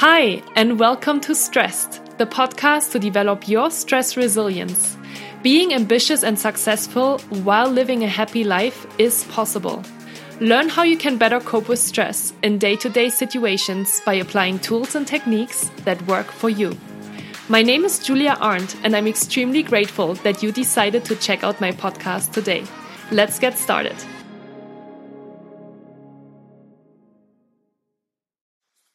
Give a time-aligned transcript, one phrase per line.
[0.00, 4.96] Hi, and welcome to Stressed, the podcast to develop your stress resilience.
[5.42, 9.84] Being ambitious and successful while living a happy life is possible.
[10.40, 14.58] Learn how you can better cope with stress in day to day situations by applying
[14.60, 16.74] tools and techniques that work for you.
[17.50, 21.60] My name is Julia Arndt, and I'm extremely grateful that you decided to check out
[21.60, 22.64] my podcast today.
[23.10, 23.96] Let's get started.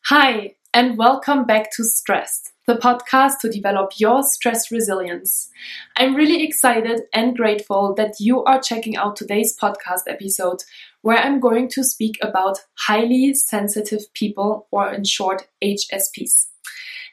[0.06, 5.50] Hi, and welcome back to Stressed, the podcast to develop your stress resilience.
[5.96, 10.66] I'm really excited and grateful that you are checking out today's podcast episode,
[11.02, 16.48] where I'm going to speak about highly sensitive people, or in short, HSPs.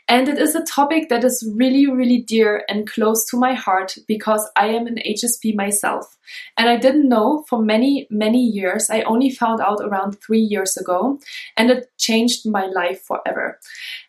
[0.08, 3.96] And it is a topic that is really, really dear and close to my heart
[4.06, 6.18] because I am an HSP myself.
[6.56, 8.90] And I didn't know for many, many years.
[8.90, 11.18] I only found out around three years ago,
[11.56, 13.58] and it changed my life forever.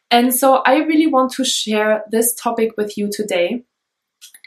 [0.10, 3.64] And so I really want to share this topic with you today.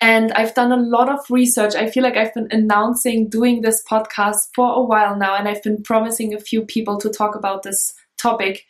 [0.01, 1.75] And I've done a lot of research.
[1.75, 5.63] I feel like I've been announcing doing this podcast for a while now, and I've
[5.63, 8.65] been promising a few people to talk about this topic.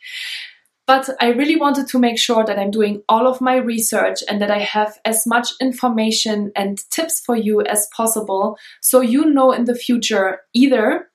[0.87, 4.41] But I really wanted to make sure that I'm doing all of my research and
[4.41, 9.51] that I have as much information and tips for you as possible so you know
[9.51, 11.09] in the future either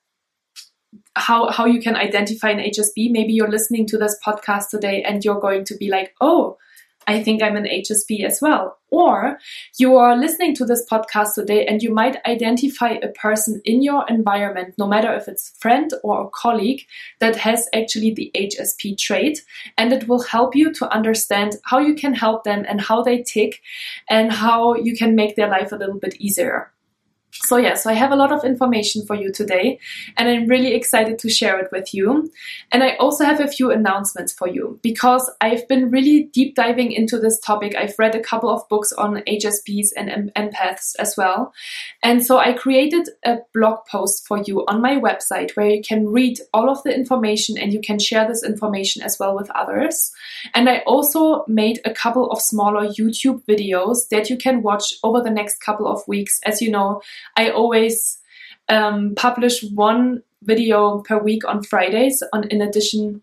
[1.16, 3.10] how, how you can identify an HSP.
[3.10, 6.58] Maybe you're listening to this podcast today and you're going to be like, oh,
[7.06, 8.78] I think I'm an HSP as well.
[8.90, 9.38] Or
[9.78, 14.04] you are listening to this podcast today and you might identify a person in your
[14.08, 16.82] environment, no matter if it's friend or a colleague,
[17.20, 19.42] that has actually the HSP trait.
[19.78, 23.22] And it will help you to understand how you can help them and how they
[23.22, 23.60] tick
[24.08, 26.72] and how you can make their life a little bit easier.
[27.44, 29.80] So yeah, so I have a lot of information for you today
[30.16, 32.30] and I'm really excited to share it with you.
[32.70, 36.92] And I also have a few announcements for you because I've been really deep diving
[36.92, 37.74] into this topic.
[37.74, 41.52] I've read a couple of books on HSPs and empaths as well.
[42.02, 46.06] And so I created a blog post for you on my website where you can
[46.06, 50.12] read all of the information and you can share this information as well with others.
[50.54, 55.20] And I also made a couple of smaller YouTube videos that you can watch over
[55.20, 56.38] the next couple of weeks.
[56.44, 57.02] As you know,
[57.36, 58.18] I always
[58.68, 63.22] um, publish one video per week on Fridays, on in addition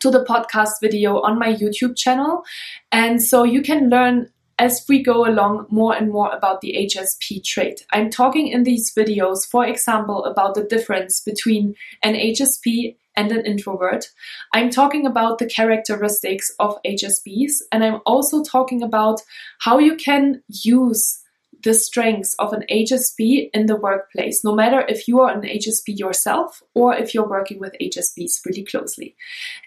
[0.00, 2.44] to the podcast video on my YouTube channel,
[2.92, 7.44] and so you can learn as we go along more and more about the HSP
[7.44, 7.84] trait.
[7.92, 13.44] I'm talking in these videos, for example, about the difference between an HSP and an
[13.44, 14.10] introvert.
[14.54, 19.20] I'm talking about the characteristics of HSPs, and I'm also talking about
[19.58, 21.22] how you can use
[21.62, 25.98] the strengths of an HSP in the workplace, no matter if you are an HSP
[25.98, 29.16] yourself or if you're working with HSPs really closely.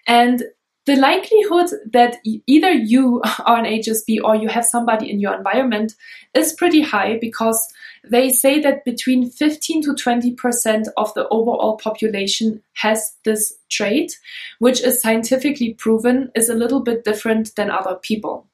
[0.08, 0.44] And
[0.86, 2.18] the likelihood that
[2.48, 5.94] either you are an HSP or you have somebody in your environment
[6.34, 7.72] is pretty high because
[8.10, 14.18] they say that between 15 to 20% of the overall population has this trait,
[14.58, 18.49] which is scientifically proven is a little bit different than other people.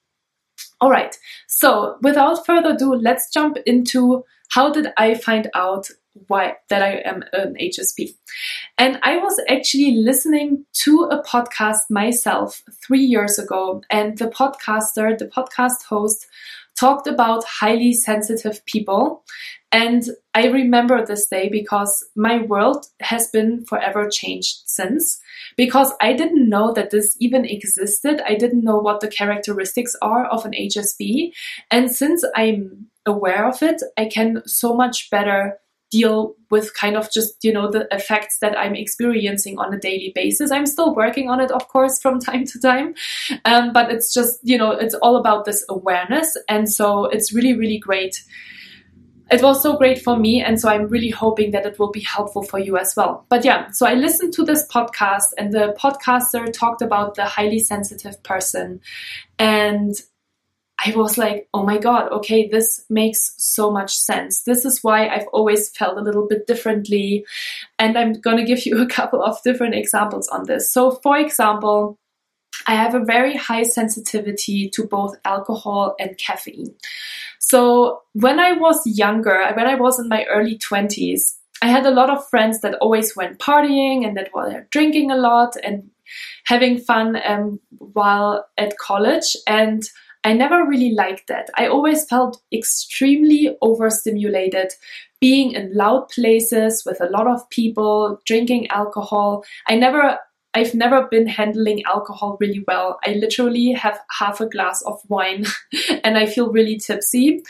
[0.82, 1.16] All right.
[1.48, 5.88] So without further ado, let's jump into how did I find out
[6.28, 8.16] why that I am an HSP.
[8.78, 15.18] And I was actually listening to a podcast myself three years ago, and the podcaster,
[15.18, 16.26] the podcast host,
[16.80, 19.24] talked about highly sensitive people.
[19.72, 20.04] And
[20.34, 25.20] I remember this day because my world has been forever changed since.
[25.58, 28.22] Because I didn't know that this even existed.
[28.26, 31.32] I didn't know what the characteristics are of an HSP.
[31.72, 35.60] And since I'm aware of it, I can so much better
[35.92, 40.12] deal with kind of just you know the effects that i'm experiencing on a daily
[40.16, 40.52] basis.
[40.52, 42.96] I'm still working on it of course from time to time.
[43.46, 46.36] Um, but it's just you know it's all about this awareness.
[46.50, 48.24] And so it's really really great.
[49.32, 50.42] It was so great for me.
[50.42, 53.26] And so i'm really hoping that it will be helpful for you as well.
[53.30, 57.60] But yeah so i listened to this podcast and the podcaster talked about the highly
[57.60, 58.82] sensitive person.
[59.40, 59.96] And
[60.86, 64.44] I was like, oh my God, okay, this makes so much sense.
[64.44, 67.26] This is why I've always felt a little bit differently.
[67.80, 70.72] And I'm going to give you a couple of different examples on this.
[70.72, 71.98] So, for example,
[72.68, 76.76] I have a very high sensitivity to both alcohol and caffeine.
[77.40, 81.92] So, when I was younger, when I was in my early 20s, I had a
[81.92, 85.90] lot of friends that always went partying and that were drinking a lot and
[86.46, 89.36] having fun um, while at college.
[89.48, 89.84] And
[90.26, 91.50] I never really liked that.
[91.56, 94.74] I always felt extremely overstimulated
[95.22, 99.44] being in loud places with a lot of people, drinking alcohol.
[99.70, 100.18] I never
[100.56, 102.98] I've never been handling alcohol really well.
[103.06, 105.46] I literally have half a glass of wine
[106.04, 107.44] and I feel really tipsy.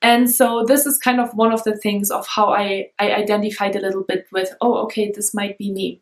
[0.00, 3.76] And so this is kind of one of the things of how I, I identified
[3.76, 6.00] a little bit with, oh, okay, this might be me.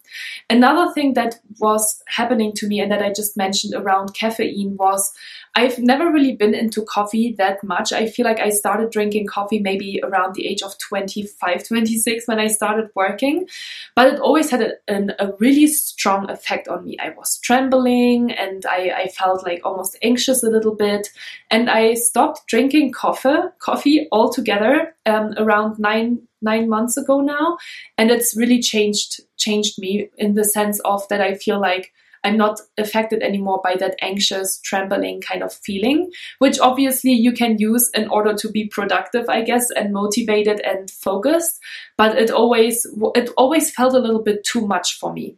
[0.48, 5.12] Another thing that was happening to me and that I just mentioned around caffeine was
[5.56, 7.92] I've never really been into coffee that much.
[7.92, 12.40] I feel like I started drinking coffee maybe around the age of 25, 26 when
[12.40, 13.48] I started working,
[13.94, 16.96] but it always had a, an, a really strong effect on me.
[17.00, 21.08] I was trembling and I, I felt like almost anxious a little bit.
[21.50, 27.56] And I stopped drinking coffee, coffee altogether um, around nine nine months ago now,
[27.96, 31.92] and it's really changed changed me in the sense of that I feel like
[32.24, 37.58] I'm not affected anymore by that anxious, trembling kind of feeling, which obviously you can
[37.58, 41.60] use in order to be productive, I guess, and motivated and focused.
[41.98, 45.36] But it always, it always felt a little bit too much for me.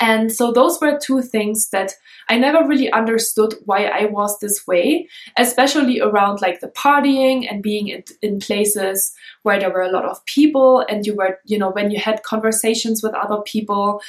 [0.00, 1.92] And so those were two things that
[2.28, 5.08] I never really understood why I was this way,
[5.38, 9.12] especially around like the partying and being in, in, places
[9.42, 12.22] where there were a lot of people and you were, you know, when you had
[12.22, 14.00] conversations with other people,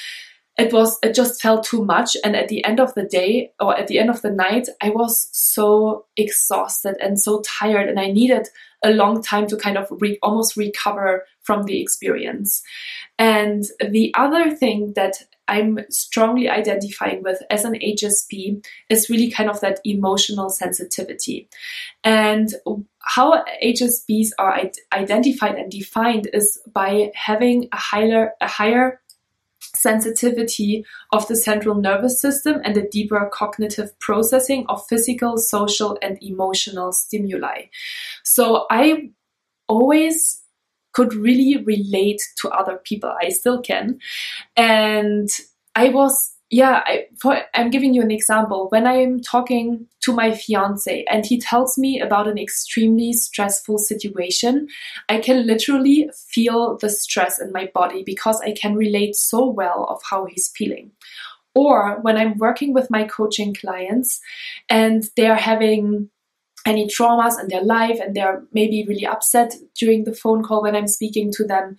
[0.58, 2.16] it was it just felt too much.
[2.24, 4.90] And at the end of the day or at the end of the night i
[4.90, 8.48] was so exhausted and so tired and i needed
[8.84, 12.62] a long time to kind of re- almost recover from the experience.
[13.18, 15.18] And the other thing that
[15.51, 21.48] i'm strongly identifying with as an hsp is really kind of that emotional sensitivity
[22.03, 22.56] and
[23.01, 24.59] how hsps are
[24.94, 29.01] identified and defined is by having a higher a higher
[29.75, 36.18] sensitivity of the central nervous system and a deeper cognitive processing of physical, social, and
[36.21, 37.63] emotional stimuli.
[38.24, 39.12] So I
[39.68, 40.41] always
[40.94, 43.14] could really relate to other people.
[43.22, 44.00] I still can.
[44.56, 45.30] And
[45.76, 48.68] I was yeah, I, for, I'm giving you an example.
[48.70, 54.68] When I'm talking to my fiance and he tells me about an extremely stressful situation,
[55.08, 59.86] I can literally feel the stress in my body because I can relate so well
[59.90, 60.92] of how he's feeling.
[61.56, 64.20] Or when I'm working with my coaching clients
[64.68, 66.10] and they're having
[66.66, 70.75] any traumas in their life and they're maybe really upset during the phone call when
[70.75, 71.78] I'm speaking to them,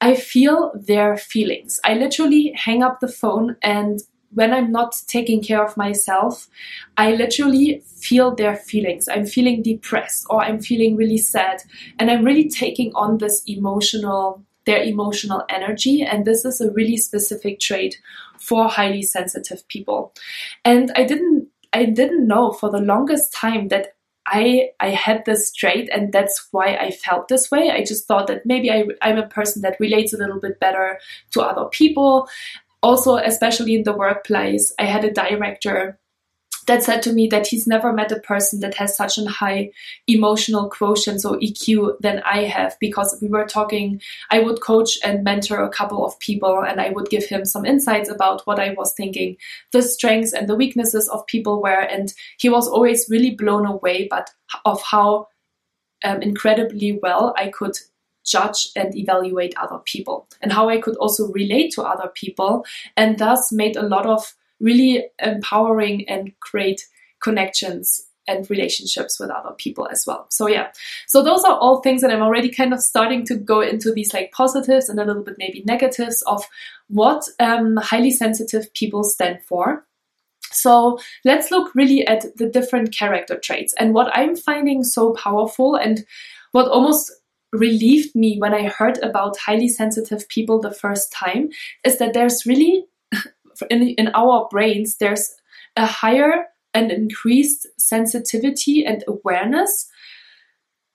[0.00, 1.80] I feel their feelings.
[1.84, 4.00] I literally hang up the phone and
[4.30, 6.48] when I'm not taking care of myself,
[6.96, 9.08] I literally feel their feelings.
[9.08, 11.62] I'm feeling depressed or I'm feeling really sad
[11.98, 16.98] and I'm really taking on this emotional their emotional energy and this is a really
[16.98, 17.98] specific trait
[18.38, 20.12] for highly sensitive people.
[20.62, 23.94] And I didn't I didn't know for the longest time that
[24.30, 27.70] I I had this trait and that's why I felt this way.
[27.70, 30.98] I just thought that maybe I, I'm a person that relates a little bit better
[31.32, 32.28] to other people.
[32.82, 35.98] Also, especially in the workplace, I had a director
[36.68, 39.70] that said to me that he's never met a person that has such a high
[40.06, 44.00] emotional quotient, so EQ, than I have, because we were talking,
[44.30, 47.64] I would coach and mentor a couple of people, and I would give him some
[47.64, 49.36] insights about what I was thinking,
[49.72, 54.06] the strengths and the weaknesses of people were, and he was always really blown away,
[54.08, 54.30] but
[54.64, 55.28] of how
[56.04, 57.76] um, incredibly well I could
[58.26, 63.18] judge and evaluate other people and how I could also relate to other people and
[63.18, 66.86] thus made a lot of really empowering and create
[67.20, 70.26] connections and relationships with other people as well.
[70.30, 70.68] So yeah,
[71.06, 74.12] so those are all things that I'm already kind of starting to go into these
[74.12, 76.44] like positives and a little bit maybe negatives of
[76.88, 79.86] what um, highly sensitive people stand for.
[80.52, 85.74] So let's look really at the different character traits and what I'm finding so powerful
[85.74, 86.04] and
[86.52, 87.12] what almost
[87.52, 91.48] relieved me when I heard about highly sensitive people the first time
[91.84, 92.84] is that there's really
[93.70, 95.34] in, in our brains, there's
[95.76, 99.88] a higher and increased sensitivity and awareness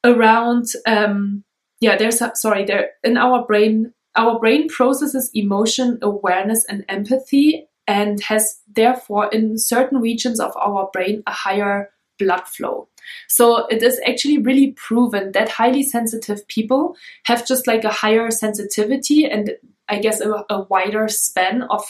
[0.04, 1.44] around, um,
[1.80, 7.68] yeah, there's, a, sorry, there, in our brain, our brain processes emotion, awareness, and empathy
[7.88, 11.90] and has therefore in certain regions of our brain a higher
[12.20, 12.88] blood flow.
[13.28, 18.32] So it is actually really proven that highly sensitive people have just like a higher
[18.32, 19.52] sensitivity and
[19.90, 21.84] I guess a, a wider span of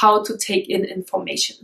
[0.00, 1.56] how to take in information.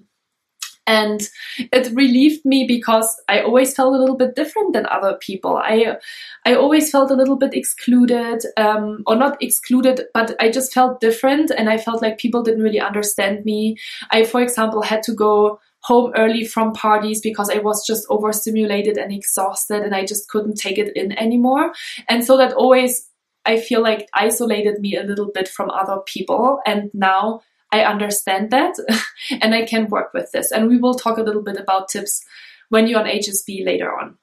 [0.89, 1.21] And
[1.59, 5.57] it relieved me because I always felt a little bit different than other people.
[5.57, 5.97] I,
[6.45, 11.01] I always felt a little bit excluded, um, or not excluded, but I just felt
[11.01, 13.79] different, and I felt like people didn't really understand me.
[14.13, 18.97] I, for example, had to go home early from parties because I was just overstimulated
[18.97, 21.73] and exhausted, and I just couldn't take it in anymore.
[22.09, 23.11] And so that always,
[23.45, 26.61] I feel like, isolated me a little bit from other people.
[26.65, 27.41] And now
[27.77, 28.75] I understand that
[29.43, 30.51] and I can work with this.
[30.51, 32.25] And we will talk a little bit about tips
[32.69, 34.17] when you're on HSP later on.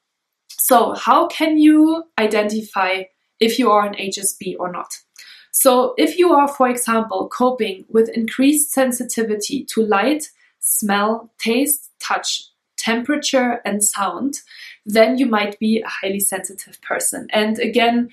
[0.50, 3.04] So, how can you identify
[3.40, 4.98] if you are an HSP or not?
[5.52, 10.30] So, if you are, for example, coping with increased sensitivity to light,
[10.60, 12.44] smell, taste, touch,
[12.78, 14.40] temperature, and sound,
[14.86, 17.28] then you might be a highly sensitive person.
[17.32, 18.10] And again,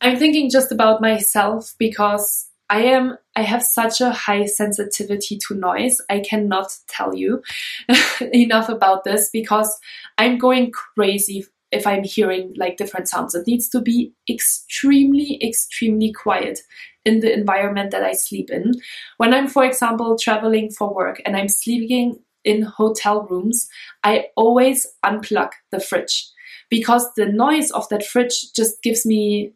[0.00, 5.54] I'm thinking just about myself because I am I have such a high sensitivity to
[5.54, 6.00] noise.
[6.08, 7.42] I cannot tell you
[8.32, 9.78] enough about this because
[10.18, 13.34] I'm going crazy if I'm hearing like different sounds.
[13.34, 16.60] It needs to be extremely, extremely quiet
[17.04, 18.74] in the environment that I sleep in.
[19.18, 23.68] When I'm, for example, traveling for work and I'm sleeping in hotel rooms,
[24.04, 26.30] I always unplug the fridge
[26.70, 29.52] because the noise of that fridge just gives me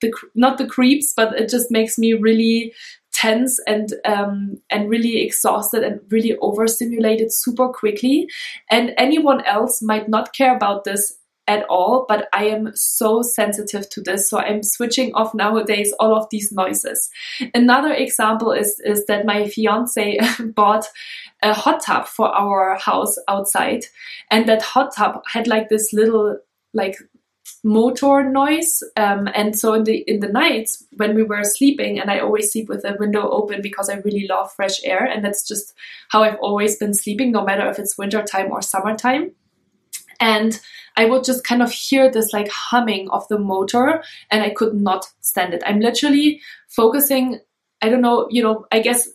[0.00, 2.72] the not the creeps, but it just makes me really
[3.12, 8.28] tense and um, and really exhausted and really overstimulated super quickly.
[8.70, 11.16] And anyone else might not care about this
[11.50, 14.30] at all, but I am so sensitive to this.
[14.30, 17.10] So I'm switching off nowadays all of these noises.
[17.52, 20.18] Another example is, is that my fiance
[20.54, 20.86] bought
[21.42, 23.86] a hot tub for our house outside.
[24.30, 26.38] And that hot tub had like this little
[26.72, 26.96] like
[27.62, 32.10] motor noise um, and so in the in the nights when we were sleeping and
[32.10, 35.46] i always sleep with the window open because i really love fresh air and that's
[35.46, 35.74] just
[36.08, 39.30] how i've always been sleeping no matter if it's wintertime or summertime
[40.20, 40.60] and
[40.96, 44.74] I would just kind of hear this like humming of the motor and I could
[44.74, 45.62] not stand it.
[45.64, 47.40] I'm literally focusing,
[47.80, 49.08] I don't know, you know, I guess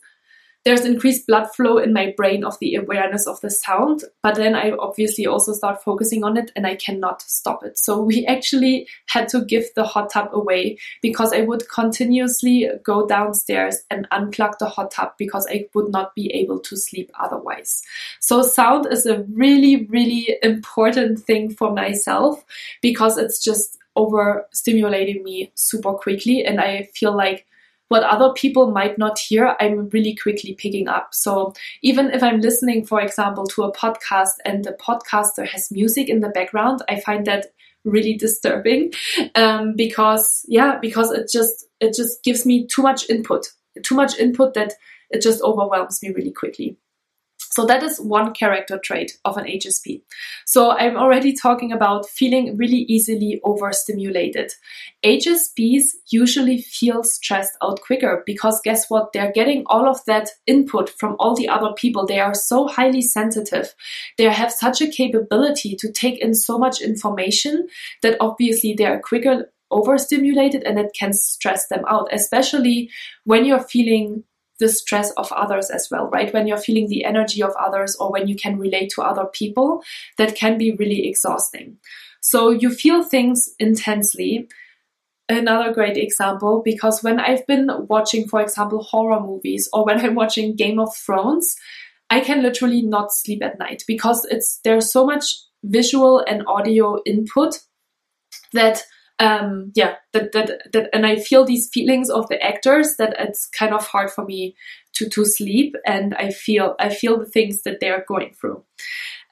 [0.65, 4.55] there's increased blood flow in my brain of the awareness of the sound, but then
[4.55, 7.77] I obviously also start focusing on it and I cannot stop it.
[7.77, 13.05] So we actually had to give the hot tub away because I would continuously go
[13.05, 17.83] downstairs and unplug the hot tub because I would not be able to sleep otherwise.
[18.19, 22.43] So sound is a really, really important thing for myself
[22.81, 27.45] because it's just overstimulating me super quickly and I feel like
[27.89, 31.09] what other people might not hear, I'm really quickly picking up.
[31.13, 36.09] So even if I'm listening, for example, to a podcast and the podcaster has music
[36.09, 37.47] in the background, I find that
[37.85, 38.91] really disturbing
[39.35, 43.45] um, because yeah because it just it just gives me too much input
[43.83, 44.73] too much input that
[45.11, 46.77] it just overwhelms me really quickly
[47.51, 50.01] so that is one character trait of an HSP.
[50.45, 54.51] So I'm already talking about feeling really easily overstimulated.
[55.05, 59.13] HSPs usually feel stressed out quicker because guess what?
[59.13, 62.05] They're getting all of that input from all the other people.
[62.05, 63.73] They are so highly sensitive.
[64.17, 67.67] They have such a capability to take in so much information
[68.01, 72.89] that obviously they are quicker overstimulated and it can stress them out, especially
[73.23, 74.23] when you're feeling
[74.59, 76.33] the stress of others as well, right?
[76.33, 79.83] When you're feeling the energy of others or when you can relate to other people,
[80.17, 81.77] that can be really exhausting.
[82.21, 84.47] So you feel things intensely.
[85.27, 90.15] Another great example, because when I've been watching, for example, horror movies or when I'm
[90.15, 91.55] watching Game of Thrones,
[92.09, 97.01] I can literally not sleep at night because it's there's so much visual and audio
[97.05, 97.59] input
[98.53, 98.83] that
[99.19, 103.47] um, yeah, that, that, that, and I feel these feelings of the actors that it's
[103.47, 104.55] kind of hard for me
[104.95, 108.63] to, to sleep and I feel, I feel the things that they are going through.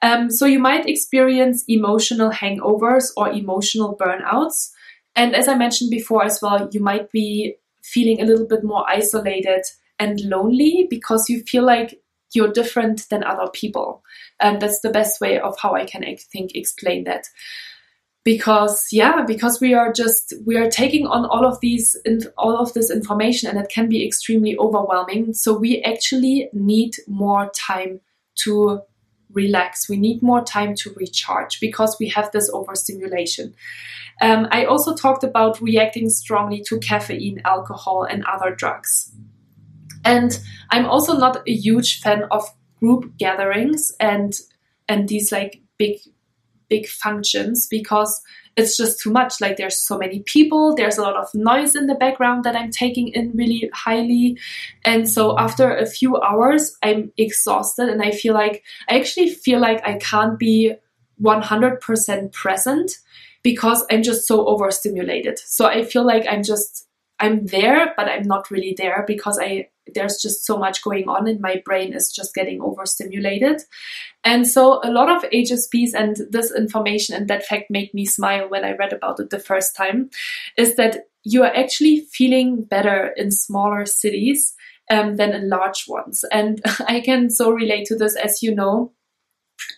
[0.02, 4.70] Um, so you might experience emotional hangovers or emotional burnouts.
[5.16, 8.88] And as I mentioned before as well, you might be feeling a little bit more
[8.88, 9.62] isolated
[9.98, 12.00] and lonely because you feel like
[12.34, 14.02] you're different than other people.
[14.40, 17.26] And that's the best way of how I can, I think, explain that
[18.24, 21.94] because yeah because we are just we are taking on all of these
[22.38, 25.34] all of this information and it can be extremely overwhelming.
[25.34, 28.00] So we actually need more time
[28.36, 28.80] to
[29.30, 29.88] relax.
[29.88, 33.54] We need more time to recharge because we have this overstimulation.
[34.22, 39.12] Um, i also talked about reacting strongly to caffeine alcohol and other drugs.
[40.04, 40.38] And
[40.70, 42.44] i'm also not a huge fan of
[42.80, 44.38] group gatherings and
[44.88, 45.98] and these like big
[46.74, 48.20] big functions because
[48.56, 49.40] it's just too much.
[49.40, 52.70] Like there's so many people, there's a lot of noise in the background that I'm
[52.70, 54.38] taking in really highly.
[54.84, 59.60] And so after a few hours, I'm exhausted and I feel like I actually feel
[59.60, 60.74] like I can't be
[61.22, 62.98] 100% present
[63.42, 65.38] because I'm just so overstimulated.
[65.38, 66.88] So I feel like I'm just
[67.20, 71.26] I'm there, but I'm not really there because I there's just so much going on
[71.26, 73.60] and my brain is just getting overstimulated.
[74.24, 78.48] And so a lot of HSPs and this information and that fact made me smile
[78.48, 80.08] when I read about it the first time
[80.56, 84.54] is that you are actually feeling better in smaller cities
[84.90, 86.24] um, than in large ones.
[86.32, 88.92] And I can so relate to this, as you know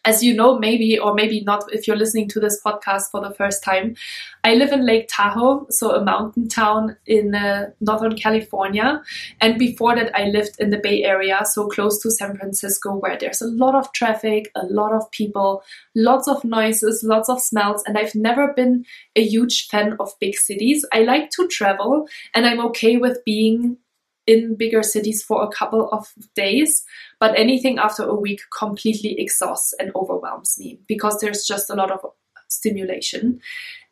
[0.05, 3.35] as you know, maybe or maybe not, if you're listening to this podcast for the
[3.35, 3.97] first time,
[4.45, 9.03] I live in Lake Tahoe, so a mountain town in uh, Northern California.
[9.41, 13.19] And before that, I lived in the Bay Area, so close to San Francisco, where
[13.19, 15.65] there's a lot of traffic, a lot of people,
[15.97, 17.83] lots of noises, lots of smells.
[17.87, 18.85] And I've never been
[19.17, 20.85] a huge fan of big cities.
[20.93, 23.79] I like to travel, and I'm okay with being
[24.27, 26.85] in bigger cities for a couple of days,
[27.21, 31.91] but anything after a week completely exhausts and overwhelms me because there's just a lot
[31.91, 32.01] of
[32.49, 33.41] stimulation.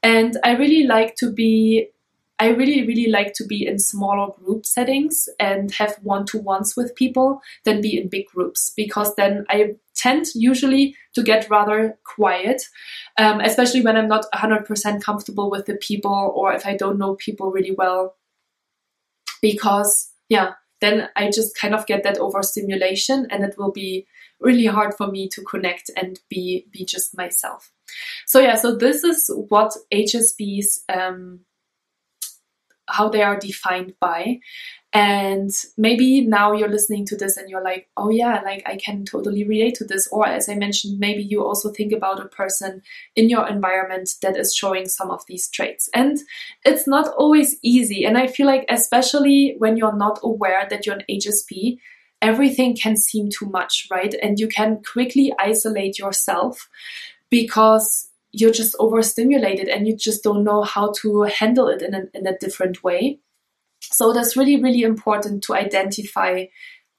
[0.02, 1.88] And I really like to be
[2.40, 6.76] I really, really like to be in smaller group settings and have one to ones
[6.76, 11.96] with people than be in big groups because then I tend usually to get rather
[12.02, 12.64] quiet,
[13.18, 17.14] um, especially when I'm not 100% comfortable with the people or if I don't know
[17.14, 18.16] people really well.
[19.40, 24.06] Because yeah, then I just kind of get that overstimulation and it will be
[24.40, 27.72] really hard for me to connect and be be just myself.
[28.26, 31.40] So yeah, so this is what HSPs um,
[32.86, 34.40] how they are defined by.
[34.92, 39.04] And maybe now you're listening to this and you're like, oh yeah, like I can
[39.04, 40.06] totally relate to this.
[40.12, 42.80] Or as I mentioned, maybe you also think about a person
[43.16, 45.88] in your environment that is showing some of these traits.
[45.94, 46.18] And
[46.64, 48.04] it's not always easy.
[48.04, 51.78] And I feel like, especially when you're not aware that you're an HSP,
[52.22, 54.14] everything can seem too much, right?
[54.22, 56.68] And you can quickly isolate yourself
[57.30, 62.02] because you're just overstimulated and you just don't know how to handle it in a,
[62.14, 63.20] in a different way.
[63.80, 66.46] So that's really, really important to identify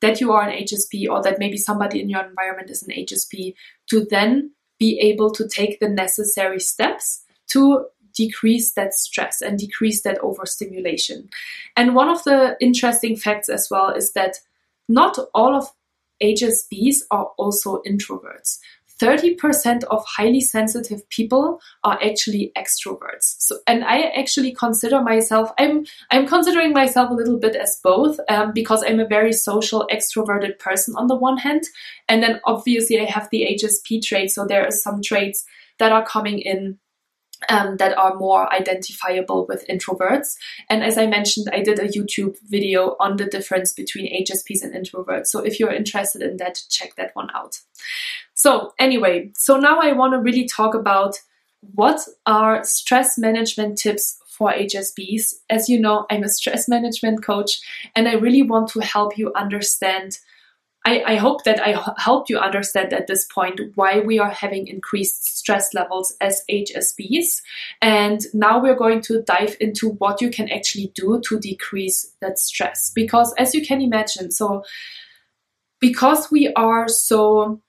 [0.01, 3.53] that you are an HSP or that maybe somebody in your environment is an HSP
[3.89, 10.03] to then be able to take the necessary steps to decrease that stress and decrease
[10.03, 11.29] that overstimulation.
[11.75, 14.37] And one of the interesting facts as well is that
[14.87, 15.71] not all of
[16.23, 18.59] HSPs are also introverts.
[19.01, 23.35] 30% of highly sensitive people are actually extroverts.
[23.39, 28.19] So, and I actually consider myself, I'm, I'm considering myself a little bit as both,
[28.29, 31.63] um, because I'm a very social, extroverted person on the one hand.
[32.07, 34.31] And then obviously I have the HSP trait.
[34.31, 35.45] So there are some traits
[35.79, 36.79] that are coming in
[37.49, 40.35] um, that are more identifiable with introverts.
[40.69, 44.73] And as I mentioned, I did a YouTube video on the difference between HSPs and
[44.73, 45.27] introverts.
[45.27, 47.59] So if you're interested in that, check that one out.
[48.45, 51.19] So, anyway, so now I want to really talk about
[51.73, 55.33] what are stress management tips for HSPs.
[55.49, 57.59] As you know, I'm a stress management coach
[57.95, 60.19] and I really want to help you understand
[60.85, 64.67] I, I, hope that I helped you understand at this point why we are having
[64.67, 67.41] increased stress levels as HSPs.
[67.81, 72.37] And now we're going to dive into what you can actually do to decrease that
[72.37, 72.91] stress.
[72.93, 74.63] Because as you can imagine, so
[75.79, 77.63] because we are so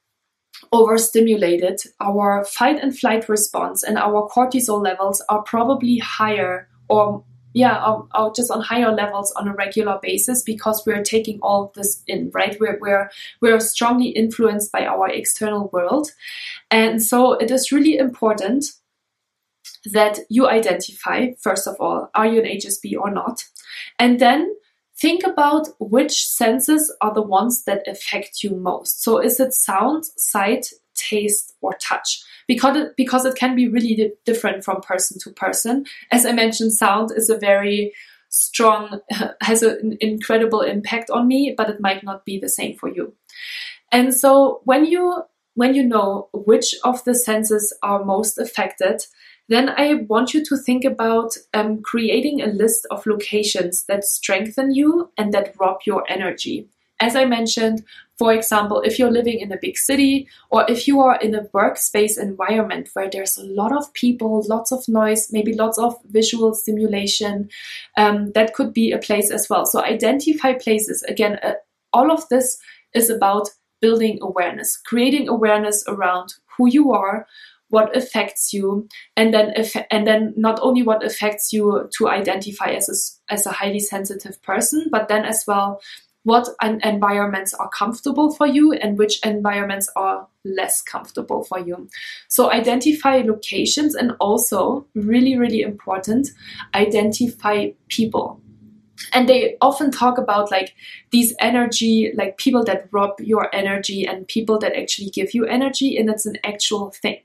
[0.73, 7.25] overstimulated, our fight and flight response and our cortisol levels are probably higher or
[7.57, 7.97] yeah,
[8.35, 12.55] just on higher levels on a regular basis because we're taking all this in, right?
[12.61, 16.11] We're, we're, we're strongly influenced by our external world.
[16.71, 18.67] And so it is really important
[19.87, 23.45] that you identify, first of all, are you an HSP or not?
[23.99, 24.55] And then
[24.99, 29.03] think about which senses are the ones that affect you most.
[29.03, 32.23] So is it sound, sight, taste, or touch?
[32.49, 35.85] Because it, because it can be really different from person to person.
[36.11, 37.93] As I mentioned, sound is a very
[38.29, 39.01] strong,
[39.43, 43.15] has an incredible impact on me, but it might not be the same for you.
[43.93, 45.23] And so when you
[45.55, 49.03] when you know which of the senses are most affected,
[49.49, 54.75] then I want you to think about um, creating a list of locations that strengthen
[54.75, 56.69] you and that rob your energy.
[56.99, 57.85] As I mentioned,
[58.19, 61.45] for example, if you're living in a big city or if you are in a
[61.45, 66.55] workspace environment where there's a lot of people, lots of noise, maybe lots of visual
[66.55, 67.51] stimulation,
[67.99, 69.67] um, that could be a place as well.
[69.67, 71.03] So identify places.
[71.03, 71.53] Again, uh,
[71.93, 72.59] all of this
[72.95, 73.51] is about
[73.83, 77.27] building awareness, creating awareness around who you are,
[77.77, 79.53] what affects you and then
[79.91, 84.41] and then not only what affects you to identify as a, as a highly sensitive
[84.43, 85.79] person but then as well
[86.23, 86.49] what
[86.83, 91.89] environments are comfortable for you and which environments are less comfortable for you.
[92.29, 96.27] So identify locations and also really, really important,
[96.75, 98.41] identify people
[99.13, 100.75] and they often talk about like
[101.11, 105.97] these energy like people that rob your energy and people that actually give you energy
[105.97, 107.19] and it's an actual thing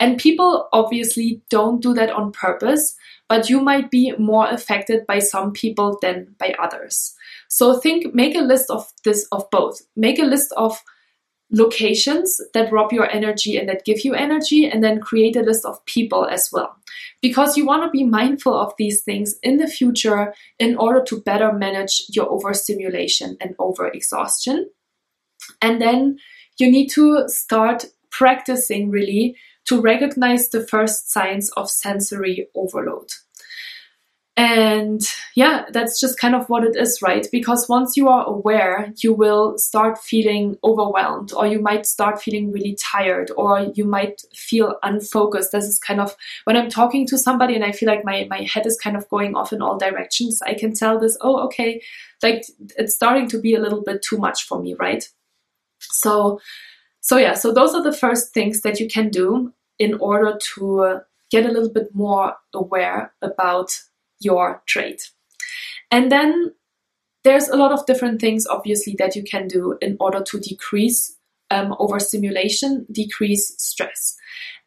[0.00, 2.96] and people obviously don't do that on purpose
[3.28, 7.14] but you might be more affected by some people than by others.
[7.48, 9.82] So think, make a list of this, of both.
[9.96, 10.82] Make a list of
[11.50, 15.64] locations that rob your energy and that give you energy, and then create a list
[15.64, 16.76] of people as well.
[17.22, 21.20] Because you want to be mindful of these things in the future in order to
[21.22, 24.64] better manage your overstimulation and overexhaustion.
[25.62, 26.18] And then
[26.58, 33.12] you need to start practicing really to recognize the first signs of sensory overload.
[34.38, 35.00] And
[35.34, 37.26] yeah, that's just kind of what it is, right?
[37.32, 42.52] Because once you are aware, you will start feeling overwhelmed, or you might start feeling
[42.52, 45.50] really tired, or you might feel unfocused.
[45.50, 48.42] This is kind of when I'm talking to somebody and I feel like my, my
[48.42, 51.82] head is kind of going off in all directions, I can tell this, oh, okay,
[52.22, 52.44] like
[52.76, 55.04] it's starting to be a little bit too much for me, right?
[55.80, 56.40] So,
[57.00, 61.00] so yeah, so those are the first things that you can do in order to
[61.32, 63.72] get a little bit more aware about
[64.20, 65.00] your trade.
[65.90, 66.52] And then
[67.24, 71.16] there's a lot of different things, obviously, that you can do in order to decrease
[71.50, 74.16] um, overstimulation, decrease stress.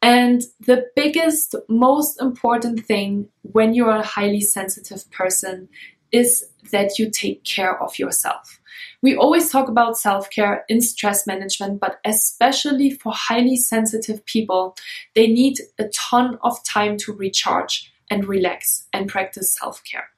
[0.01, 5.69] And the biggest, most important thing when you're a highly sensitive person
[6.11, 8.59] is that you take care of yourself.
[9.01, 14.75] We always talk about self care in stress management, but especially for highly sensitive people,
[15.15, 20.09] they need a ton of time to recharge and relax and practice self care.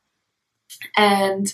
[0.97, 1.53] And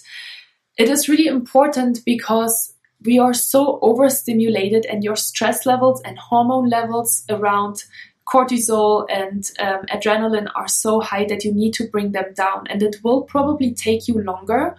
[0.78, 2.74] it is really important because
[3.06, 7.84] we are so overstimulated, and your stress levels and hormone levels around
[8.28, 12.68] cortisol and um, adrenaline are so high that you need to bring them down.
[12.70, 14.76] And it will probably take you longer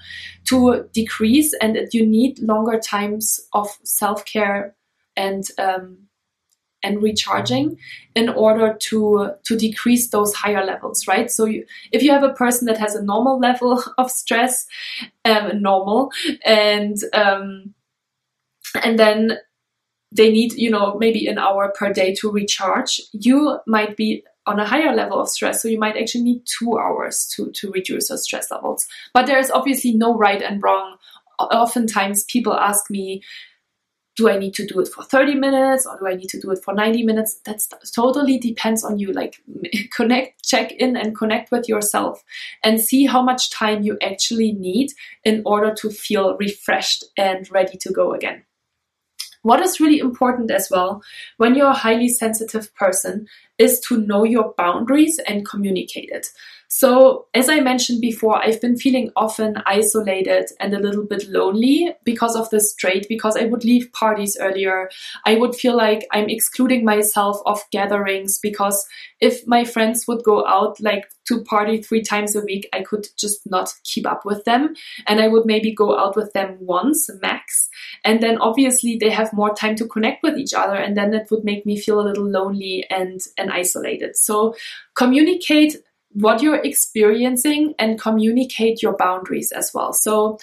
[0.46, 4.74] to decrease, and you need longer times of self care
[5.16, 6.09] and um,
[6.82, 7.78] and recharging
[8.14, 11.30] in order to to decrease those higher levels right?
[11.30, 14.66] So you, if you have a person that has a normal level of stress
[15.24, 16.10] um, normal
[16.44, 17.74] and um,
[18.82, 19.38] and then
[20.12, 24.58] they need you know maybe an hour per day to recharge you might be on
[24.58, 25.62] a higher level of stress.
[25.62, 28.86] So you might actually need two hours to to reduce those stress levels.
[29.14, 30.96] But there is obviously no right and wrong.
[31.38, 33.22] Oftentimes people ask me
[34.16, 36.50] do I need to do it for 30 minutes or do I need to do
[36.50, 37.40] it for 90 minutes?
[37.44, 37.62] That
[37.94, 39.12] totally depends on you.
[39.12, 39.36] Like
[39.96, 42.22] connect, check in and connect with yourself
[42.64, 44.90] and see how much time you actually need
[45.24, 48.44] in order to feel refreshed and ready to go again.
[49.42, 51.02] What is really important as well
[51.38, 53.26] when you're a highly sensitive person
[53.58, 56.26] is to know your boundaries and communicate it.
[56.72, 61.92] So, as I mentioned before, I've been feeling often isolated and a little bit lonely
[62.04, 64.88] because of this trait, because I would leave parties earlier.
[65.26, 68.86] I would feel like I'm excluding myself of gatherings because
[69.20, 73.08] if my friends would go out like to party three times a week, I could
[73.18, 74.74] just not keep up with them.
[75.08, 77.68] And I would maybe go out with them once max.
[78.04, 80.76] And then obviously they have more time to connect with each other.
[80.76, 84.16] And then it would make me feel a little lonely and, and isolated.
[84.16, 84.54] So
[84.94, 85.76] communicate
[86.12, 89.92] what you're experiencing and communicate your boundaries as well.
[89.92, 90.38] So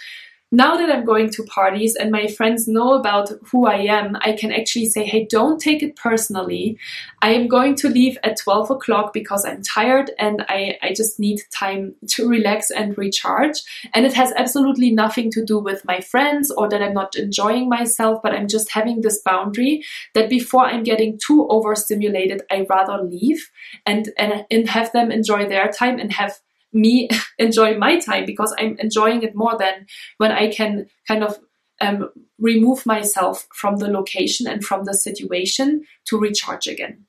[0.52, 4.32] now that I'm going to parties and my friends know about who I am, I
[4.32, 6.78] can actually say, hey, don't take it personally.
[7.22, 11.20] I am going to leave at 12 o'clock because I'm tired and I, I just
[11.20, 13.58] need time to relax and recharge.
[13.94, 17.68] And it has absolutely nothing to do with my friends or that I'm not enjoying
[17.68, 19.84] myself, but I'm just having this boundary
[20.14, 23.52] that before I'm getting too overstimulated, I rather leave
[23.86, 26.40] and, and, and have them enjoy their time and have
[26.78, 29.88] me enjoy my time because I'm enjoying it more than
[30.18, 31.40] when I can kind of
[31.82, 32.10] um,
[32.40, 37.06] remove myself from the location and from the situation to recharge again.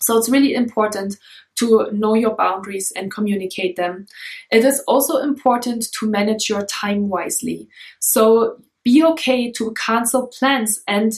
[0.00, 1.16] So it's really important
[1.56, 4.06] to know your boundaries and communicate them.
[4.50, 7.68] It is also important to manage your time wisely.
[7.98, 11.12] So be okay to cancel plans and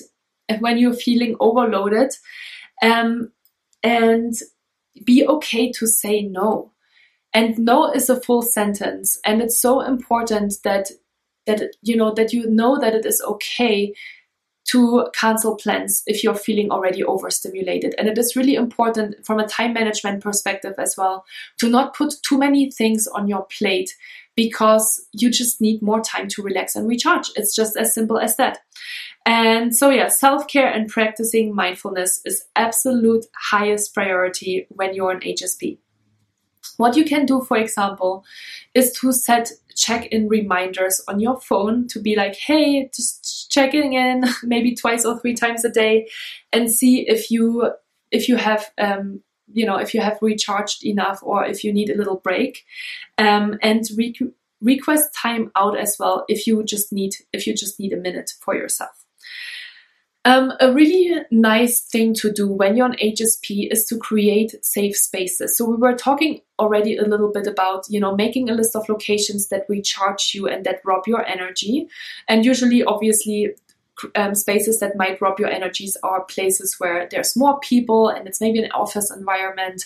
[0.61, 2.14] when you're feeling overloaded
[2.83, 3.33] um,
[3.83, 4.35] and
[5.05, 6.72] be okay to say no.
[7.38, 9.20] And no is a full sentence.
[9.24, 10.90] And it's so important that
[11.46, 13.94] that you know that you know that it is okay
[14.70, 17.94] to cancel plans if you're feeling already overstimulated.
[17.96, 21.24] And it is really important from a time management perspective as well
[21.61, 23.94] to not put too many things on your plate
[24.35, 27.31] because you just need more time to relax and recharge.
[27.37, 28.59] It's just as simple as that.
[29.24, 35.20] And so, yeah, self care and practicing mindfulness is absolute highest priority when you're an
[35.20, 35.79] HSP.
[36.76, 38.24] What you can do, for example,
[38.74, 43.92] is to set check in reminders on your phone to be like, hey, just checking
[43.92, 46.09] in maybe twice or three times a day
[46.52, 47.70] and see if you
[48.11, 49.20] if you have um,
[49.52, 52.64] you know if you have recharged enough or if you need a little break.
[53.18, 54.14] Um, and re-
[54.61, 58.33] request time out as well if you just need if you just need a minute
[58.40, 59.04] for yourself
[60.28, 64.94] um, a really nice thing to do when you're on HSP is to create safe
[64.94, 65.56] spaces.
[65.56, 68.86] So we were talking already a little bit about, you know, making a list of
[68.90, 71.88] locations that recharge you and that rob your energy.
[72.28, 73.54] And usually, obviously,
[74.14, 78.40] um, spaces that might rob your energies are places where there's more people and it's
[78.40, 79.84] maybe an office environment.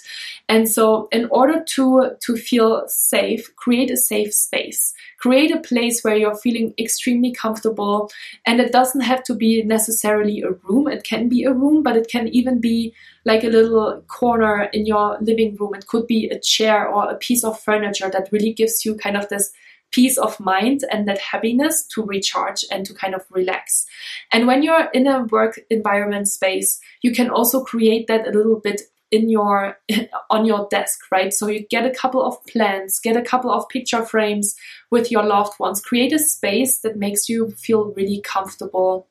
[0.48, 4.94] And so, in order to to feel safe, create a safe space.
[5.18, 8.11] Create a place where you're feeling extremely comfortable,
[8.46, 10.88] and it doesn't have to be necessarily a room.
[10.88, 12.94] It can be a room, but it can even be
[13.25, 15.75] like a little corner in your living room.
[15.75, 19.16] It could be a chair or a piece of furniture that really gives you kind
[19.16, 19.53] of this
[19.92, 23.87] peace of mind and that happiness to recharge and to kind of relax.
[24.33, 28.59] And when you're in a work environment space, you can also create that a little
[28.59, 29.78] bit in your
[30.31, 31.33] on your desk right?
[31.33, 34.57] So you get a couple of plants get a couple of picture frames
[34.90, 35.81] with your loved ones.
[35.81, 39.07] Create a space that makes you feel really comfortable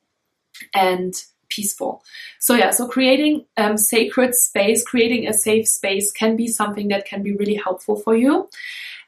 [0.74, 1.14] and
[1.50, 2.04] peaceful.
[2.40, 7.06] So yeah so creating um, sacred space creating a safe space can be something that
[7.06, 8.50] can be really helpful for you.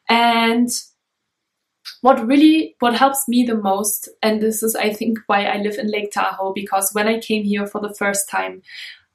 [0.07, 0.69] And
[2.03, 5.77] what really what helps me the most and this is i think why i live
[5.77, 8.61] in lake tahoe because when i came here for the first time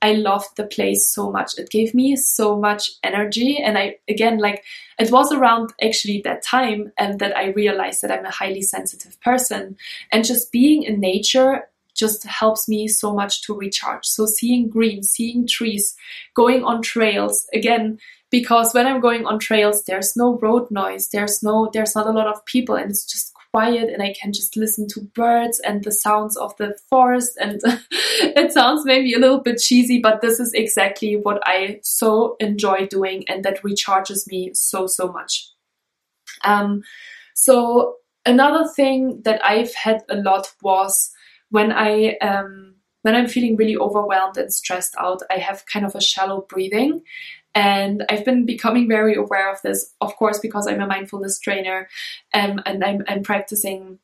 [0.01, 1.59] i loved the place so much.
[1.59, 4.65] It gave me so much energy and i again like
[4.99, 9.21] it was around actually that time and that i realized that i'm a highly sensitive
[9.21, 9.77] person
[10.11, 14.07] and just being in nature just helps me so much to recharge.
[14.07, 15.97] So seeing green seeing trees
[16.35, 17.99] going on trails again
[18.31, 22.13] because when I'm going on trails, there's no road noise, there's no, there's not a
[22.13, 25.83] lot of people, and it's just quiet, and I can just listen to birds and
[25.83, 27.39] the sounds of the forest.
[27.41, 27.61] And
[28.21, 32.87] it sounds maybe a little bit cheesy, but this is exactly what I so enjoy
[32.87, 35.51] doing, and that recharges me so so much.
[36.45, 36.83] Um,
[37.35, 41.11] so another thing that I've had a lot was
[41.51, 45.95] when I um, when I'm feeling really overwhelmed and stressed out, I have kind of
[45.95, 47.03] a shallow breathing.
[47.59, 51.89] And I've been becoming very aware of this, of course, because I'm a mindfulness trainer
[52.33, 53.99] um, and I'm, I'm practicing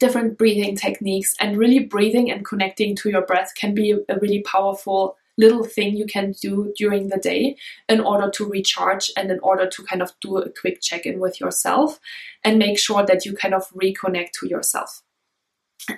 [0.00, 1.32] different breathing techniques.
[1.38, 5.96] And really, breathing and connecting to your breath can be a really powerful little thing
[5.96, 7.56] you can do during the day
[7.88, 11.20] in order to recharge and in order to kind of do a quick check in
[11.20, 12.00] with yourself
[12.42, 15.02] and make sure that you kind of reconnect to yourself.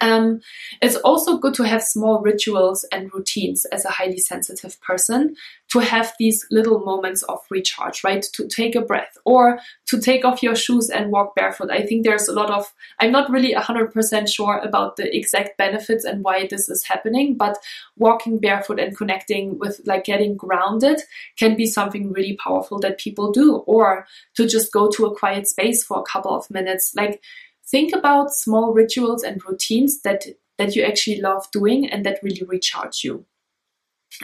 [0.01, 0.41] Um,
[0.81, 5.37] it's also good to have small rituals and routines as a highly sensitive person
[5.73, 8.23] to have these little moments of recharge, right?
[8.35, 11.71] To take a breath or to take off your shoes and walk barefoot.
[11.71, 16.05] I think there's a lot of, I'm not really 100% sure about the exact benefits
[16.05, 17.59] and why this is happening, but
[17.97, 21.01] walking barefoot and connecting with like getting grounded
[21.39, 25.47] can be something really powerful that people do, or to just go to a quiet
[25.47, 26.93] space for a couple of minutes.
[26.97, 27.23] Like,
[27.71, 30.25] think about small rituals and routines that
[30.59, 33.27] that you actually love doing and that really recharge you.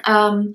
[0.04, 0.54] Um,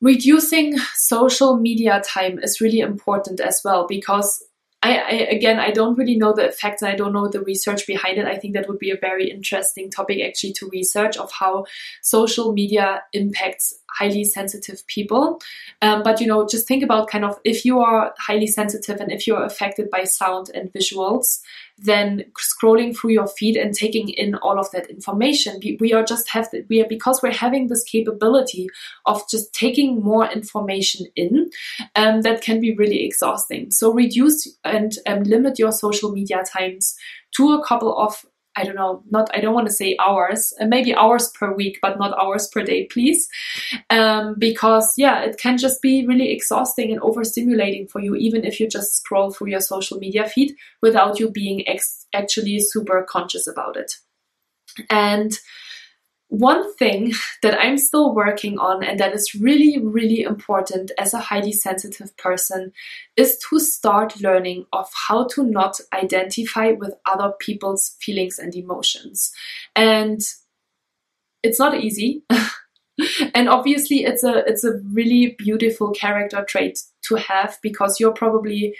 [0.00, 4.44] reducing social media time is really important as well because
[4.82, 8.18] I, I, again I don't really know the effects I don't know the research behind
[8.18, 8.26] it.
[8.26, 11.66] I think that would be a very interesting topic actually to research of how
[12.00, 15.40] social media impacts highly sensitive people.
[15.82, 19.12] Um, but you know, just think about kind of if you are highly sensitive and
[19.12, 21.40] if you're affected by sound and visuals,
[21.82, 25.58] then scrolling through your feed and taking in all of that information.
[25.62, 28.68] We, we are just have we are because we're having this capability
[29.06, 31.50] of just taking more information in.
[31.96, 33.70] Um, that can be really exhausting.
[33.70, 36.96] So reduce and um, limit your social media times
[37.36, 38.24] to a couple of
[38.56, 41.78] I don't know, not, I don't want to say hours, uh, maybe hours per week,
[41.80, 43.28] but not hours per day, please.
[43.90, 48.58] Um, because yeah, it can just be really exhausting and overstimulating for you, even if
[48.58, 53.46] you just scroll through your social media feed without you being ex- actually super conscious
[53.46, 53.92] about it.
[54.88, 55.32] And
[56.30, 57.12] one thing
[57.42, 62.16] that I'm still working on and that is really, really important as a highly sensitive
[62.16, 62.72] person
[63.16, 69.32] is to start learning of how to not identify with other people's feelings and emotions.
[69.74, 70.20] And
[71.42, 72.22] it's not easy.
[73.34, 78.76] and obviously it's a it's a really beautiful character trait to have because you're probably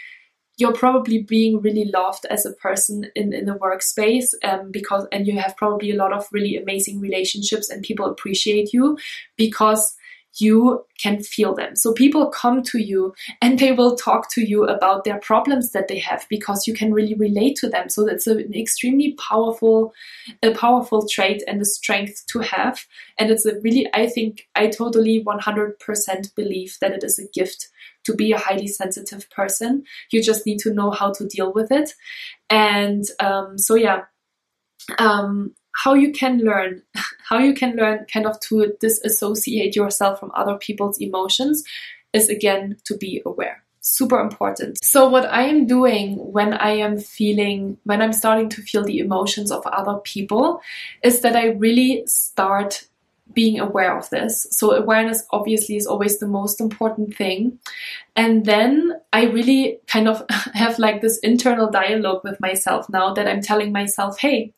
[0.61, 5.27] you're probably being really loved as a person in, in the workspace um, because and
[5.27, 8.99] you have probably a lot of really amazing relationships and people appreciate you
[9.37, 9.96] because
[10.38, 11.75] you can feel them.
[11.75, 15.88] So people come to you and they will talk to you about their problems that
[15.88, 17.88] they have because you can really relate to them.
[17.88, 19.92] So that's an extremely powerful,
[20.42, 22.87] a powerful trait and a strength to have.
[23.18, 27.68] And it's a really, I think, I totally 100% believe that it is a gift
[28.05, 29.85] to be a highly sensitive person.
[30.11, 31.93] You just need to know how to deal with it.
[32.49, 34.03] And um, so, yeah,
[34.99, 36.83] um, how you can learn,
[37.29, 41.65] how you can learn kind of to disassociate yourself from other people's emotions
[42.13, 43.63] is again to be aware.
[43.83, 44.77] Super important.
[44.85, 48.99] So, what I am doing when I am feeling, when I'm starting to feel the
[48.99, 50.61] emotions of other people,
[51.03, 52.85] is that I really start
[53.33, 54.47] being aware of this.
[54.51, 57.59] So, awareness obviously is always the most important thing.
[58.16, 63.29] And then I really kind of have like this internal dialogue with myself now that
[63.29, 64.53] I'm telling myself, hey,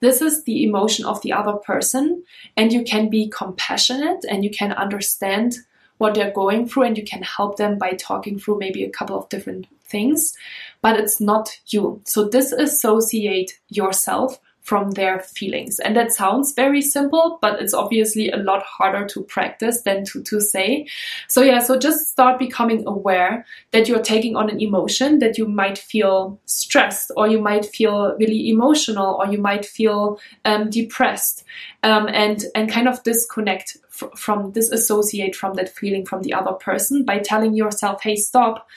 [0.00, 2.22] this is the emotion of the other person,
[2.56, 5.56] and you can be compassionate and you can understand
[5.98, 9.18] what they're going through and you can help them by talking through maybe a couple
[9.18, 10.34] of different things,
[10.80, 12.00] but it's not you.
[12.04, 15.78] So disassociate yourself from their feelings.
[15.78, 20.22] And that sounds very simple, but it's obviously a lot harder to practice than to,
[20.24, 20.86] to say.
[21.26, 25.48] So, yeah, so just start becoming aware that you're taking on an emotion, that you
[25.48, 31.44] might feel stressed, or you might feel really emotional, or you might feel um, depressed,
[31.82, 37.06] um, and, and kind of disconnect from, disassociate from that feeling from the other person
[37.06, 38.68] by telling yourself, hey, stop.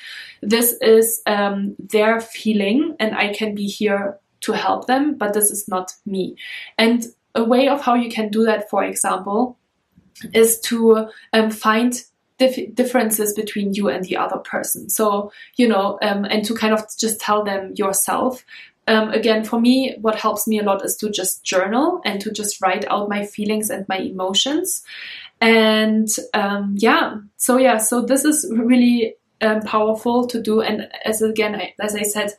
[0.42, 5.52] This is um, their feeling, and I can be here to help them, but this
[5.52, 6.36] is not me.
[6.78, 9.58] And a way of how you can do that, for example,
[10.34, 12.02] is to um, find
[12.38, 14.90] dif- differences between you and the other person.
[14.90, 18.44] So, you know, um, and to kind of just tell them yourself.
[18.88, 22.32] Um, again, for me, what helps me a lot is to just journal and to
[22.32, 24.84] just write out my feelings and my emotions.
[25.40, 30.62] And um, yeah, so yeah, so this is really um, powerful to do.
[30.62, 32.34] And as again, I, as I said,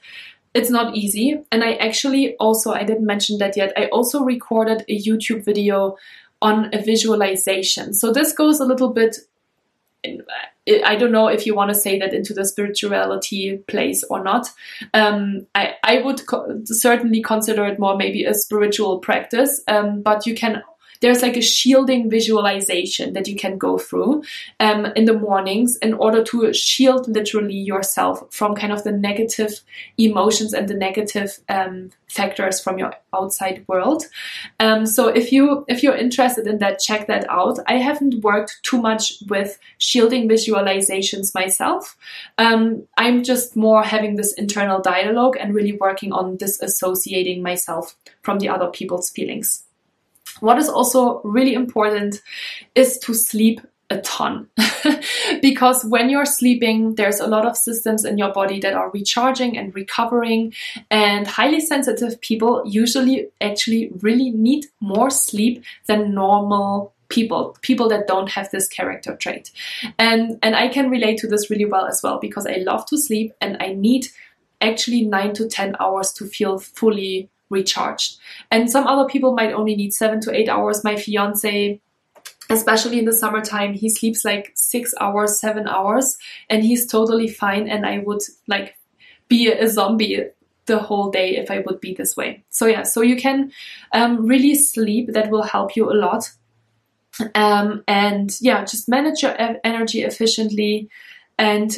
[0.55, 1.43] it's not easy.
[1.51, 5.97] And I actually also, I didn't mention that yet, I also recorded a YouTube video
[6.41, 7.95] on a visualization.
[7.95, 9.17] So this goes a little bit,
[10.05, 14.49] I don't know if you want to say that into the spirituality place or not.
[14.93, 20.27] Um, I, I would co- certainly consider it more maybe a spiritual practice, um, but
[20.27, 20.63] you can
[21.03, 24.23] there's like a shielding visualization that you can go through
[24.61, 29.61] um, in the mornings in order to shield literally yourself from kind of the negative
[29.99, 34.05] emotions and the negative um, factors from your outside world.
[34.61, 37.59] Um, so if you if you're interested in that, check that out.
[37.67, 41.97] I haven't worked too much with shielding visualizations myself.
[42.39, 48.39] Um, I'm just more having this internal dialogue and really working on disassociating myself from
[48.39, 49.65] the other people's feelings.
[50.43, 52.21] What is also really important
[52.75, 54.49] is to sleep a ton.
[55.41, 59.57] Because when you're sleeping there's a lot of systems in your body that are recharging
[59.57, 60.53] and recovering.
[60.91, 68.07] And highly sensitive people usually actually really need more sleep than normal people people that
[68.09, 69.53] don't have this character trait.
[69.99, 72.99] And and I can relate to this really well as well because I love to
[72.99, 74.07] sleep and I need
[74.61, 78.19] actually 9 to 10 hours to feel fully recharged.
[78.51, 80.83] And some other people might only need seven to eight hours.
[80.83, 81.81] My fiance,
[82.51, 86.19] especially in the summertime, he sleeps like six hours, seven hours,
[86.51, 87.69] and he's totally fine.
[87.69, 88.77] And I would like
[89.29, 90.25] be a zombie
[90.67, 92.45] the whole day if I would be this way.
[92.51, 93.53] So yeah, so you can
[93.93, 95.13] um, really sleep.
[95.13, 96.31] That will help you a lot.
[97.35, 100.89] Um, and yeah, just manage your energy efficiently
[101.39, 101.77] and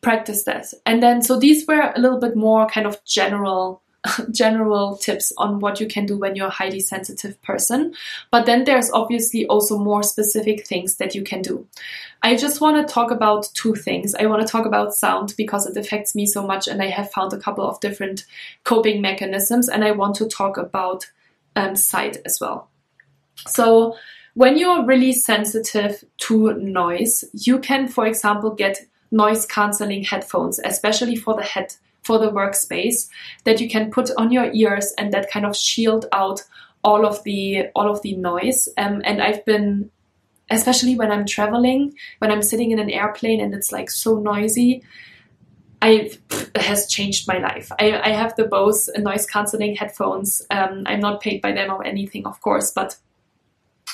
[0.00, 0.72] practice that.
[0.84, 3.82] And then, so these were a little bit more kind of general
[4.30, 7.94] general tips on what you can do when you're a highly sensitive person.
[8.30, 11.66] But then there's obviously also more specific things that you can do.
[12.22, 14.14] I just want to talk about two things.
[14.14, 17.10] I want to talk about sound because it affects me so much, and I have
[17.10, 18.24] found a couple of different
[18.64, 21.06] coping mechanisms, and I want to talk about
[21.54, 22.68] um, sight as well.
[23.46, 23.96] So,
[24.34, 31.16] when you're really sensitive to noise, you can, for example, get noise cancelling headphones, especially
[31.16, 31.74] for the head
[32.06, 33.08] for the workspace
[33.44, 36.42] that you can put on your ears and that kind of shield out
[36.84, 38.68] all of the all of the noise.
[38.78, 39.90] Um, and I've been
[40.48, 44.84] especially when I'm traveling, when I'm sitting in an airplane and it's like so noisy,
[45.82, 46.12] I
[46.54, 47.70] has changed my life.
[47.80, 50.42] I, I have the Bose noise cancelling headphones.
[50.50, 52.96] Um, I'm not paid by them or anything, of course, but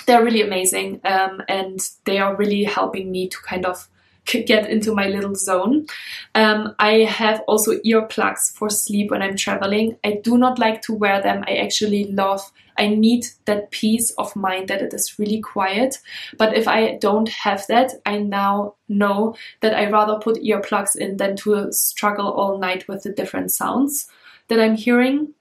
[0.06, 3.88] they're really amazing um, and they are really helping me to kind of
[4.26, 5.86] get into my little zone.
[6.34, 9.96] Um, I have also earplugs for sleep when I'm traveling.
[10.04, 11.44] I do not like to wear them.
[11.46, 15.98] I actually love I need that peace of mind that it is really quiet.
[16.38, 21.16] But if I don't have that, I now know that I rather put earplugs in
[21.16, 24.08] than to struggle all night with the different sounds
[24.48, 25.34] that I'm hearing.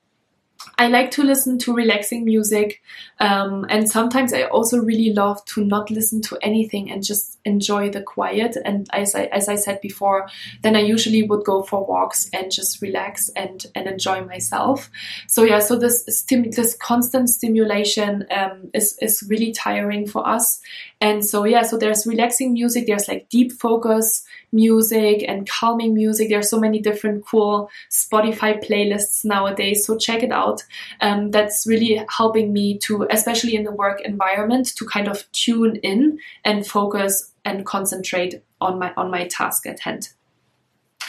[0.78, 2.82] I like to listen to relaxing music,
[3.20, 7.90] um, and sometimes I also really love to not listen to anything and just enjoy
[7.90, 8.58] the quiet.
[8.66, 10.28] And as I, as I said before,
[10.62, 14.90] then I usually would go for walks and just relax and and enjoy myself.
[15.28, 20.62] So yeah, so this this constant stimulation um, is is really tiring for us.
[21.02, 22.86] And so yeah, so there's relaxing music.
[22.86, 26.30] There's like deep focus music and calming music.
[26.30, 29.86] There are so many different cool Spotify playlists nowadays.
[29.86, 30.64] So check it out.
[31.02, 35.78] Um, that's really helping me to, especially in the work environment, to kind of tune
[35.78, 40.10] in and focus and concentrate on my on my task at hand.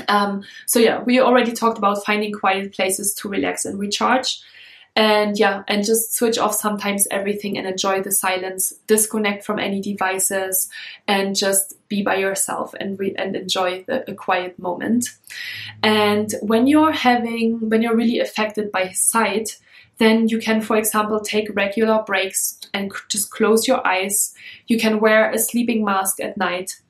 [0.08, 4.40] Um, so yeah, we already talked about finding quiet places to relax and recharge
[4.94, 9.80] and yeah and just switch off sometimes everything and enjoy the silence disconnect from any
[9.80, 10.68] devices
[11.08, 15.08] and just be by yourself and re- and enjoy the, a quiet moment.
[15.82, 19.58] And when you're having when you're really affected by sight
[19.98, 24.34] then you can for example take regular breaks and just close your eyes.
[24.66, 26.80] You can wear a sleeping mask at night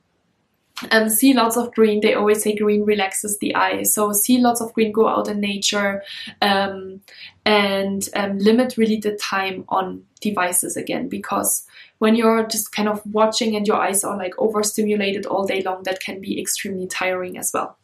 [0.91, 2.01] and see lots of green.
[2.01, 3.83] They always say green relaxes the eye.
[3.83, 6.03] So see lots of green, go out in nature,
[6.41, 7.01] um,
[7.45, 11.65] and um, limit really the time on devices again because
[11.97, 15.83] when you're just kind of watching and your eyes are like overstimulated all day long,
[15.83, 17.77] that can be extremely tiring as well.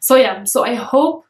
[0.00, 1.25] So yeah, so I hope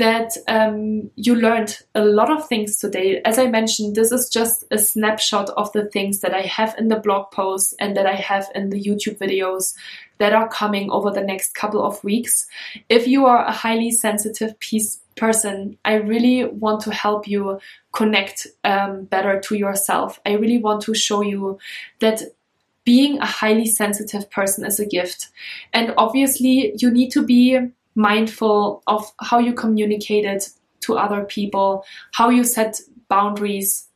[0.00, 3.20] that um, you learned a lot of things today.
[3.26, 6.88] As I mentioned, this is just a snapshot of the things that I have in
[6.88, 9.74] the blog post and that I have in the YouTube videos
[10.16, 12.46] that are coming over the next couple of weeks.
[12.88, 17.60] If you are a highly sensitive piece person, I really want to help you
[17.92, 20.18] connect um, better to yourself.
[20.24, 21.58] I really want to show you
[21.98, 22.22] that
[22.84, 25.28] being a highly sensitive person is a gift.
[25.74, 27.70] And obviously, you need to be
[28.00, 30.48] mindful of how you communicate it
[30.80, 33.86] to other people, how you set boundaries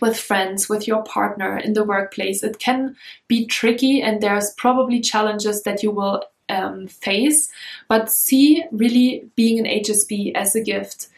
[0.00, 2.42] with friends, with your partner in the workplace.
[2.42, 2.96] It can
[3.28, 7.50] be tricky, and there's probably challenges that you will um, face,
[7.88, 11.08] but see really being an HSP as a gift.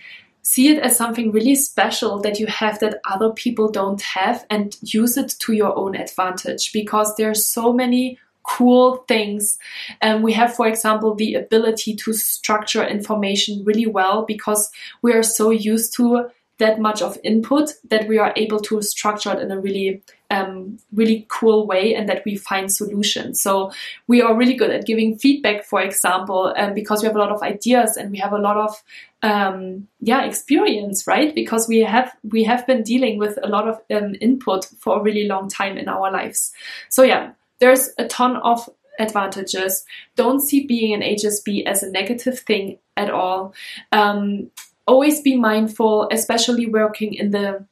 [0.43, 4.77] See it as something really special that you have that other people don't have and
[4.83, 9.59] use it to your own advantage because there are so many cool things.
[10.01, 14.71] And we have, for example, the ability to structure information really well because
[15.03, 19.33] we are so used to that much of input that we are able to structure
[19.33, 23.43] it in a really um, really cool way and that we find solutions.
[23.43, 23.73] So
[24.07, 27.33] we are really good at giving feedback, for example, um, because we have a lot
[27.33, 28.83] of ideas and we have a lot of
[29.23, 31.35] um, yeah experience, right?
[31.35, 35.03] Because we have we have been dealing with a lot of um, input for a
[35.03, 36.53] really long time in our lives.
[36.89, 37.33] So yeah,
[37.63, 39.85] there's a ton of advantages.
[40.17, 43.55] Don't see being an HSP as a negative thing at all.
[43.93, 44.51] Um,
[44.87, 47.65] always be mindful, especially working in the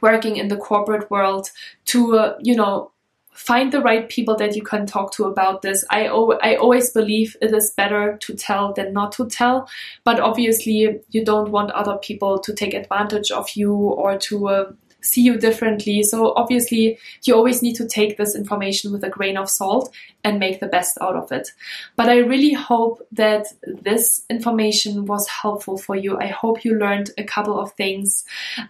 [0.00, 1.50] working in the corporate world,
[1.86, 2.92] to uh, you know
[3.32, 5.84] find the right people that you can talk to about this.
[5.90, 9.68] I, o- I always believe it is better to tell than not to tell,
[10.04, 14.72] but obviously you don't want other people to take advantage of you or to uh,
[15.06, 16.02] see you differently.
[16.02, 19.94] So obviously, you always need to take this information with a grain of salt
[20.24, 21.52] and make the best out of it.
[21.94, 26.18] But I really hope that this information was helpful for you.
[26.18, 28.24] I hope you learned a couple of things.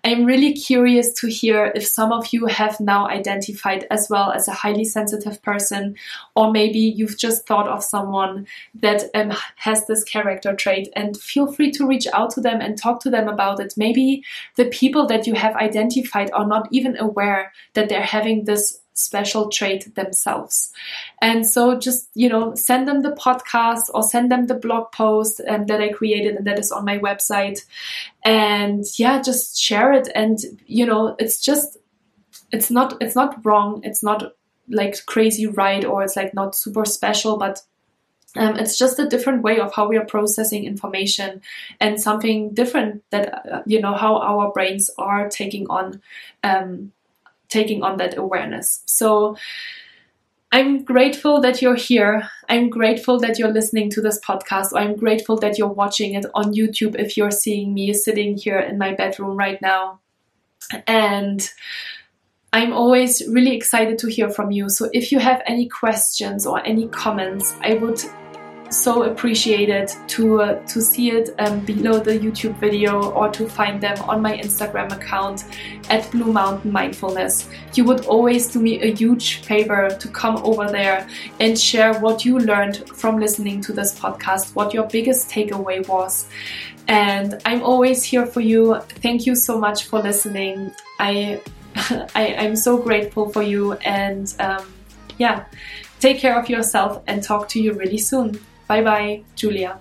[0.05, 4.49] I'm really curious to hear if some of you have now identified as well as
[4.49, 5.97] a highly sensitive person,
[6.34, 10.91] or maybe you've just thought of someone that um, has this character trait.
[10.95, 13.72] And feel free to reach out to them and talk to them about it.
[13.78, 14.22] Maybe
[14.57, 19.51] the people that you have identified are not even aware that they're having this special
[19.51, 20.72] trait themselves.
[21.20, 25.41] And so just, you know, send them the podcast or send them the blog post
[25.47, 27.64] um, that I created and that is on my website.
[28.24, 30.09] And yeah, just share it.
[30.14, 31.77] And, you know, it's just,
[32.51, 33.81] it's not, it's not wrong.
[33.85, 34.33] It's not
[34.68, 37.61] like crazy right or it's like not super special, but
[38.39, 41.43] um, it's just a different way of how we are processing information
[41.80, 46.01] and something different that uh, you know how our brains are taking on
[46.43, 46.93] um,
[47.49, 48.82] taking on that awareness.
[48.87, 49.37] So
[50.53, 52.28] I'm grateful that you're here.
[52.49, 54.68] I'm grateful that you're listening to this podcast.
[54.74, 58.78] I'm grateful that you're watching it on YouTube if you're seeing me sitting here in
[58.78, 60.01] my bedroom right now.
[60.87, 61.49] And
[62.53, 64.68] I'm always really excited to hear from you.
[64.70, 68.01] So if you have any questions or any comments, I would
[68.71, 73.49] so appreciate it to uh, to see it um, below the YouTube video or to
[73.49, 75.45] find them on my Instagram account
[75.91, 77.49] at Blue Mountain Mindfulness.
[77.75, 81.09] You would always do me a huge favor to come over there
[81.41, 86.27] and share what you learned from listening to this podcast, what your biggest takeaway was.
[86.89, 88.81] And I'm always here for you.
[89.03, 90.73] Thank you so much for listening.
[90.99, 91.41] I,
[92.14, 94.73] I am so grateful for you and um,
[95.19, 95.47] yeah,
[96.01, 98.39] take care of yourself and talk to you really soon.
[98.69, 99.79] Bye bye, Julia.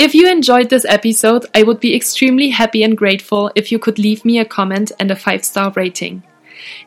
[0.00, 3.98] If you enjoyed this episode, I would be extremely happy and grateful if you could
[3.98, 6.22] leave me a comment and a 5 star rating.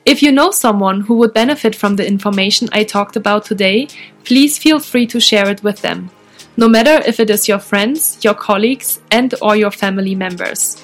[0.04, 3.88] If you know someone who would benefit from the information I talked about today,
[4.24, 6.10] please feel free to share it with them.
[6.58, 10.84] No matter if it is your friends, your colleagues, and or your family members.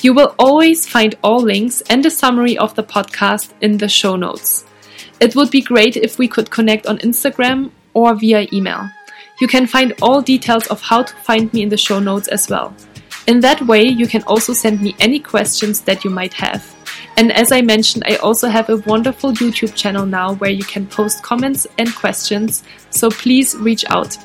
[0.00, 4.16] You will always find all links and a summary of the podcast in the show
[4.16, 4.64] notes.
[5.22, 8.90] It would be great if we could connect on Instagram or via email.
[9.40, 12.48] You can find all details of how to find me in the show notes as
[12.50, 12.74] well.
[13.28, 16.66] In that way, you can also send me any questions that you might have.
[17.16, 20.88] And as I mentioned, I also have a wonderful YouTube channel now where you can
[20.88, 24.18] post comments and questions, so please reach out.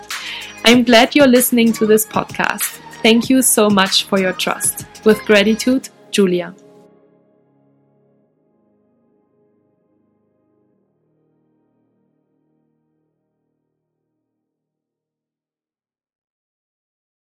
[0.66, 2.80] I'm glad you're listening to this podcast.
[3.04, 4.88] Thank you so much for your trust.
[5.06, 6.56] With gratitude, Julia.